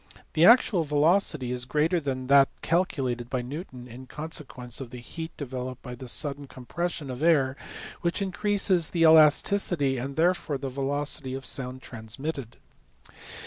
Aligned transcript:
The 0.33 0.45
actual 0.45 0.83
velocity 0.83 1.51
is 1.51 1.65
greater 1.65 1.99
than 1.99 2.25
that 2.25 2.49
calculated 2.63 3.29
by 3.29 3.43
Newton 3.43 3.87
in 3.87 4.07
consequence 4.07 4.81
of 4.81 4.89
the 4.89 4.97
heat 4.97 5.31
developed 5.37 5.83
by 5.83 5.93
the 5.93 6.07
sudden 6.07 6.47
compression 6.47 7.11
of 7.11 7.19
the 7.19 7.27
air 7.27 7.55
which 8.01 8.19
increases 8.19 8.89
the 8.89 9.01
elasticity 9.03 9.99
and 9.99 10.15
therefore 10.15 10.57
the 10.57 10.69
velocity 10.69 11.35
of 11.35 11.43
the 11.43 11.49
sound 11.49 11.83
transmitted. 11.83 12.57